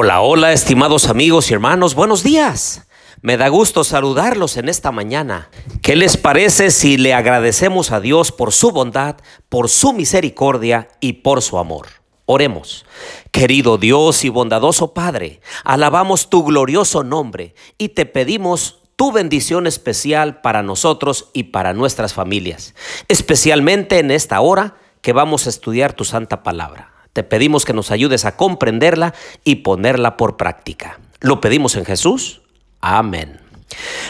[0.00, 2.86] Hola, hola, estimados amigos y hermanos, buenos días.
[3.20, 5.50] Me da gusto saludarlos en esta mañana.
[5.82, 9.16] ¿Qué les parece si le agradecemos a Dios por su bondad,
[9.48, 11.88] por su misericordia y por su amor?
[12.26, 12.86] Oremos.
[13.32, 20.40] Querido Dios y bondadoso Padre, alabamos tu glorioso nombre y te pedimos tu bendición especial
[20.42, 22.76] para nosotros y para nuestras familias,
[23.08, 26.97] especialmente en esta hora que vamos a estudiar tu santa palabra.
[27.18, 31.00] Te pedimos que nos ayudes a comprenderla y ponerla por práctica.
[31.18, 32.42] Lo pedimos en Jesús.
[32.80, 33.40] Amén.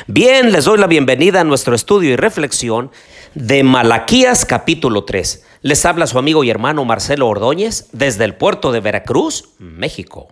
[0.07, 2.91] Bien, les doy la bienvenida a nuestro estudio y reflexión
[3.33, 5.43] de Malaquías capítulo 3.
[5.63, 10.29] Les habla su amigo y hermano Marcelo Ordóñez desde el puerto de Veracruz, México.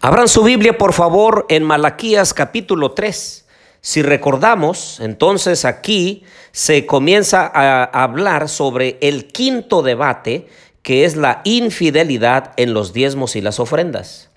[0.00, 3.44] Abran su Biblia por favor en Malaquías capítulo 3.
[3.82, 10.48] Si recordamos, entonces aquí se comienza a hablar sobre el quinto debate
[10.84, 14.28] que es la infidelidad en los diezmos y las ofrendas.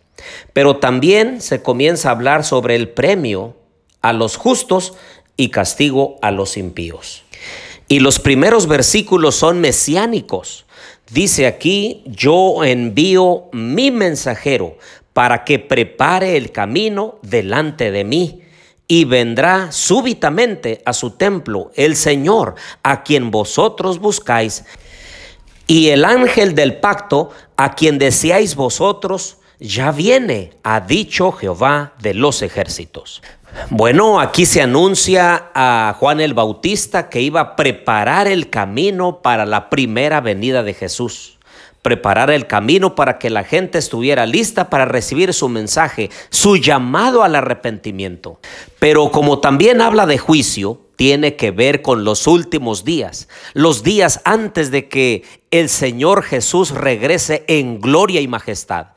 [0.54, 3.56] Pero también se comienza a hablar sobre el premio
[4.02, 4.94] a los justos
[5.36, 7.24] y castigo a los impíos.
[7.90, 10.66] Y los primeros versículos son mesiánicos.
[11.12, 14.78] Dice aquí, yo envío mi mensajero
[15.12, 18.42] para que prepare el camino delante de mí.
[18.88, 24.64] Y vendrá súbitamente a su templo el Señor, a quien vosotros buscáis
[25.68, 32.14] y el ángel del pacto, a quien deseáis vosotros, ya viene, ha dicho Jehová de
[32.14, 33.22] los ejércitos.
[33.70, 39.46] Bueno, aquí se anuncia a Juan el Bautista que iba a preparar el camino para
[39.46, 41.37] la primera venida de Jesús
[41.88, 47.24] preparar el camino para que la gente estuviera lista para recibir su mensaje, su llamado
[47.24, 48.42] al arrepentimiento.
[48.78, 54.20] Pero como también habla de juicio, tiene que ver con los últimos días, los días
[54.26, 58.88] antes de que el Señor Jesús regrese en gloria y majestad.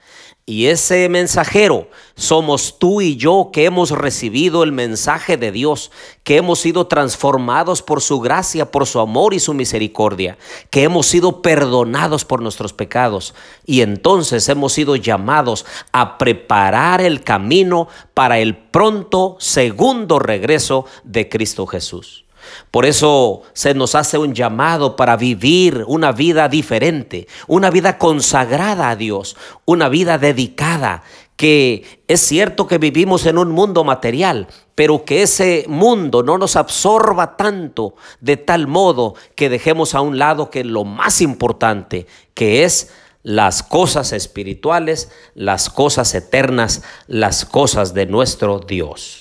[0.51, 5.93] Y ese mensajero somos tú y yo que hemos recibido el mensaje de Dios,
[6.25, 10.39] que hemos sido transformados por su gracia, por su amor y su misericordia,
[10.71, 13.33] que hemos sido perdonados por nuestros pecados.
[13.65, 21.29] Y entonces hemos sido llamados a preparar el camino para el pronto segundo regreso de
[21.29, 22.25] Cristo Jesús.
[22.71, 28.91] Por eso se nos hace un llamado para vivir una vida diferente, una vida consagrada
[28.91, 31.03] a Dios, una vida dedicada,
[31.37, 36.57] que es cierto que vivimos en un mundo material, pero que ese mundo no nos
[36.57, 42.65] absorba tanto de tal modo que dejemos a un lado que lo más importante, que
[42.65, 42.91] es
[43.23, 49.20] las cosas espirituales, las cosas eternas, las cosas de nuestro Dios.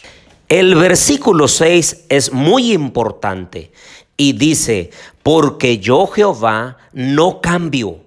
[0.49, 3.71] El versículo 6 es muy importante
[4.17, 4.89] y dice,
[5.21, 7.99] porque yo Jehová no cambio.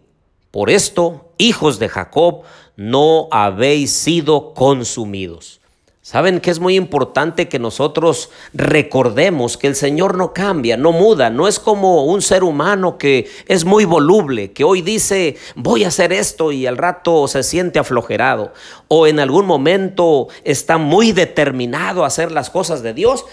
[0.50, 2.42] Por esto, hijos de Jacob,
[2.76, 5.61] no habéis sido consumidos.
[6.04, 11.30] Saben que es muy importante que nosotros recordemos que el Señor no cambia, no muda,
[11.30, 15.88] no es como un ser humano que es muy voluble, que hoy dice voy a
[15.88, 18.52] hacer esto y al rato se siente aflojerado,
[18.88, 23.24] o en algún momento está muy determinado a hacer las cosas de Dios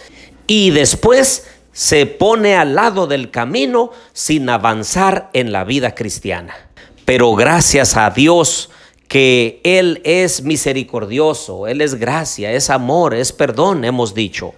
[0.46, 6.54] y después se pone al lado del camino sin avanzar en la vida cristiana.
[7.04, 8.70] Pero gracias a Dios,
[9.10, 14.54] que Él es misericordioso, Él es gracia, es amor, es perdón, hemos dicho.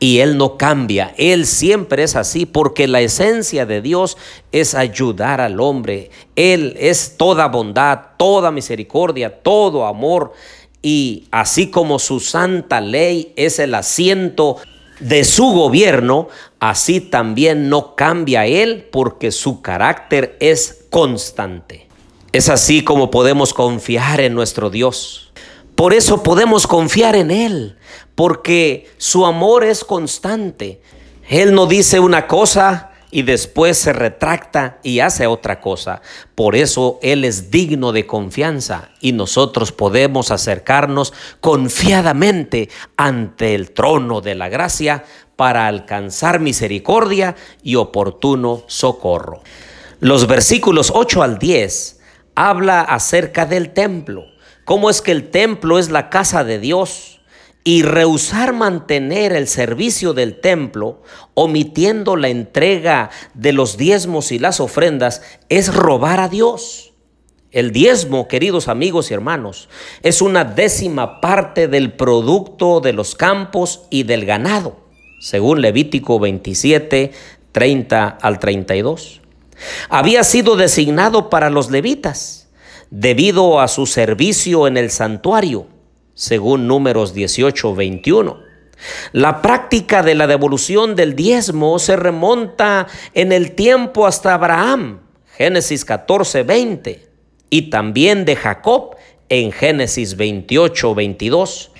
[0.00, 4.18] Y Él no cambia, Él siempre es así porque la esencia de Dios
[4.50, 6.10] es ayudar al hombre.
[6.34, 10.32] Él es toda bondad, toda misericordia, todo amor.
[10.82, 14.56] Y así como su santa ley es el asiento
[14.98, 16.28] de su gobierno,
[16.58, 21.84] así también no cambia Él porque su carácter es constante.
[22.34, 25.30] Es así como podemos confiar en nuestro Dios.
[25.76, 27.76] Por eso podemos confiar en Él,
[28.16, 30.80] porque su amor es constante.
[31.28, 36.02] Él no dice una cosa y después se retracta y hace otra cosa.
[36.34, 44.20] Por eso Él es digno de confianza y nosotros podemos acercarnos confiadamente ante el trono
[44.20, 45.04] de la gracia
[45.36, 49.40] para alcanzar misericordia y oportuno socorro.
[50.00, 52.00] Los versículos 8 al 10
[52.34, 54.26] habla acerca del templo,
[54.64, 57.20] cómo es que el templo es la casa de Dios
[57.64, 61.02] y rehusar mantener el servicio del templo,
[61.32, 66.92] omitiendo la entrega de los diezmos y las ofrendas, es robar a Dios.
[67.52, 69.70] El diezmo, queridos amigos y hermanos,
[70.02, 74.76] es una décima parte del producto de los campos y del ganado,
[75.20, 77.12] según Levítico 27,
[77.52, 79.22] 30 al 32
[79.88, 82.48] había sido designado para los levitas
[82.90, 85.66] debido a su servicio en el santuario.
[86.16, 88.38] según números 18, 21.
[89.12, 95.00] La práctica de la devolución del diezmo se remonta en el tiempo hasta Abraham,
[95.36, 97.08] Génesis 14, 20,
[97.50, 98.96] y también de Jacob
[99.28, 101.72] en Génesis 28, 22.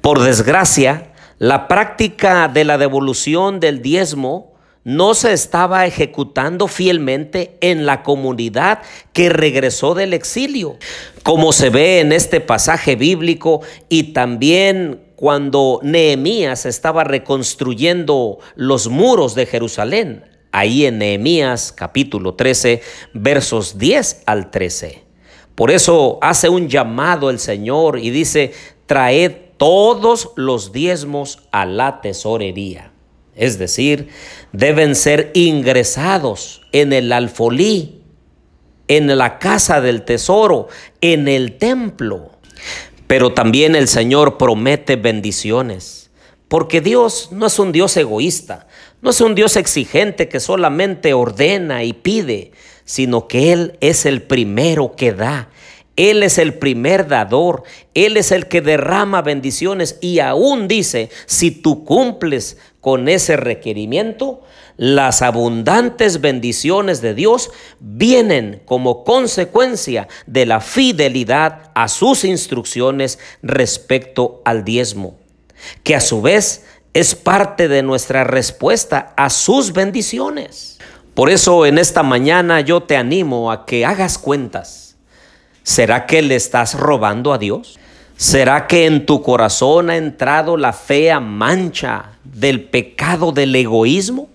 [0.00, 4.55] Por desgracia, la práctica de la devolución del diezmo
[4.86, 10.76] no se estaba ejecutando fielmente en la comunidad que regresó del exilio,
[11.24, 19.34] como se ve en este pasaje bíblico y también cuando Nehemías estaba reconstruyendo los muros
[19.34, 22.80] de Jerusalén, ahí en Nehemías capítulo 13,
[23.12, 25.02] versos 10 al 13.
[25.56, 28.52] Por eso hace un llamado el Señor y dice,
[28.86, 32.92] traed todos los diezmos a la tesorería
[33.36, 34.08] es decir,
[34.52, 38.00] deben ser ingresados en el alfolí,
[38.88, 40.68] en la casa del tesoro,
[41.00, 42.32] en el templo.
[43.06, 46.10] Pero también el Señor promete bendiciones,
[46.48, 48.66] porque Dios no es un Dios egoísta,
[49.02, 52.52] no es un Dios exigente que solamente ordena y pide,
[52.84, 55.50] sino que Él es el primero que da.
[55.96, 57.62] Él es el primer dador,
[57.94, 64.42] Él es el que derrama bendiciones y aún dice, si tú cumples con ese requerimiento,
[64.76, 67.50] las abundantes bendiciones de Dios
[67.80, 75.18] vienen como consecuencia de la fidelidad a sus instrucciones respecto al diezmo,
[75.82, 80.78] que a su vez es parte de nuestra respuesta a sus bendiciones.
[81.12, 84.86] Por eso en esta mañana yo te animo a que hagas cuentas
[85.66, 87.76] ¿Será que le estás robando a Dios?
[88.16, 94.30] ¿Será que en tu corazón ha entrado la fea mancha del pecado del egoísmo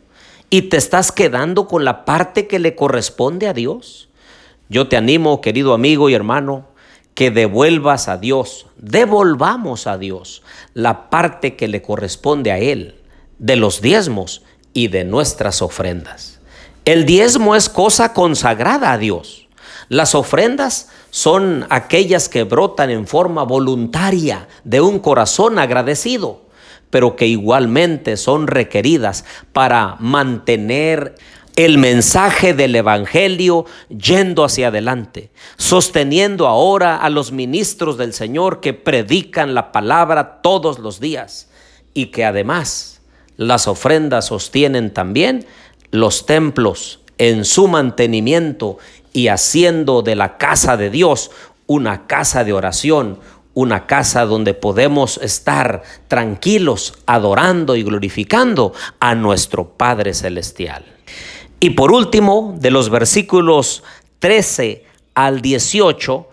[0.51, 4.07] y te estás quedando con la parte que le corresponde a Dios?
[4.69, 6.68] Yo te animo, querido amigo y hermano,
[7.16, 10.44] que devuelvas a Dios, devolvamos a Dios
[10.75, 12.95] la parte que le corresponde a Él,
[13.39, 14.44] de los diezmos
[14.74, 16.39] y de nuestras ofrendas.
[16.86, 19.48] El diezmo es cosa consagrada a Dios.
[19.89, 26.42] Las ofrendas son aquellas que brotan en forma voluntaria de un corazón agradecido,
[26.90, 31.16] pero que igualmente son requeridas para mantener
[31.58, 38.74] el mensaje del Evangelio yendo hacia adelante, sosteniendo ahora a los ministros del Señor que
[38.74, 41.50] predican la palabra todos los días
[41.94, 43.02] y que además
[43.36, 45.46] las ofrendas sostienen también
[45.92, 48.78] los templos en su mantenimiento
[49.13, 51.31] y haciendo de la casa de Dios
[51.68, 53.19] una casa de oración,
[53.54, 60.86] una casa donde podemos estar tranquilos adorando y glorificando a nuestro Padre Celestial.
[61.60, 63.84] Y por último, de los versículos
[64.19, 66.28] 13 al 18,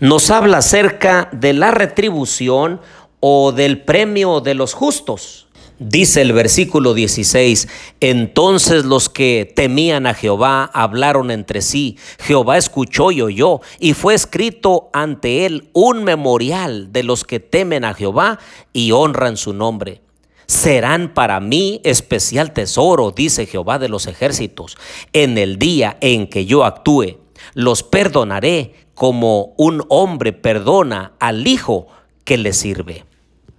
[0.00, 2.80] nos habla acerca de la retribución
[3.20, 5.48] o del premio de los justos.
[5.82, 7.66] Dice el versículo 16,
[8.00, 14.12] entonces los que temían a Jehová hablaron entre sí, Jehová escuchó y oyó, y fue
[14.12, 18.38] escrito ante él un memorial de los que temen a Jehová
[18.74, 20.02] y honran su nombre.
[20.44, 24.76] Serán para mí especial tesoro, dice Jehová de los ejércitos,
[25.14, 27.20] en el día en que yo actúe.
[27.54, 31.86] Los perdonaré como un hombre perdona al hijo
[32.24, 33.06] que le sirve.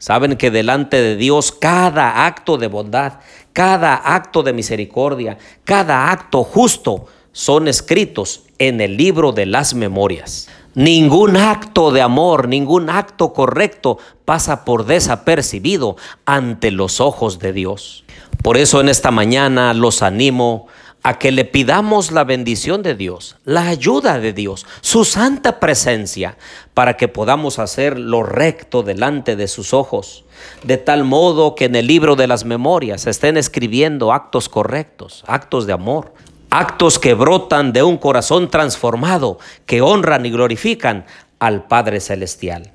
[0.02, 3.20] Saben que delante de Dios cada acto de bondad,
[3.54, 10.50] cada acto de misericordia, cada acto justo son escritos en el libro de las memorias.
[10.74, 18.04] Ningún acto de amor, ningún acto correcto pasa por desapercibido ante los ojos de Dios.
[18.42, 20.66] Por eso en esta mañana los animo
[21.04, 26.38] a que le pidamos la bendición de Dios, la ayuda de Dios, su santa presencia,
[26.74, 30.26] para que podamos hacer lo recto delante de sus ojos,
[30.64, 35.66] de tal modo que en el libro de las memorias estén escribiendo actos correctos, actos
[35.66, 36.14] de amor,
[36.52, 41.06] actos que brotan de un corazón transformado, que honran y glorifican
[41.40, 42.74] al Padre Celestial.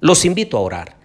[0.00, 0.96] Los invito a orar.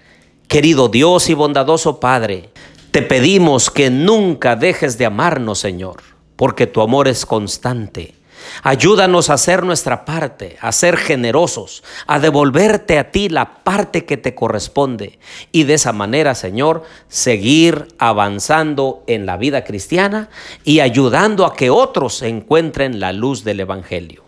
[0.48, 2.50] Querido Dios y bondadoso Padre,
[2.92, 6.09] te pedimos que nunca dejes de amarnos, Señor
[6.39, 8.15] porque tu amor es constante.
[8.63, 14.15] Ayúdanos a hacer nuestra parte, a ser generosos, a devolverte a ti la parte que
[14.15, 15.19] te corresponde
[15.51, 20.29] y de esa manera, Señor, seguir avanzando en la vida cristiana
[20.63, 24.24] y ayudando a que otros encuentren la luz del Evangelio.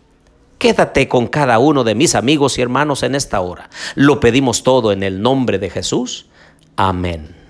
[0.58, 3.70] Quédate con cada uno de mis amigos y hermanos en esta hora.
[3.96, 6.26] Lo pedimos todo en el nombre de Jesús.
[6.76, 7.41] Amén.